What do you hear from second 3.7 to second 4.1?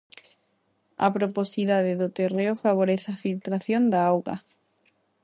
da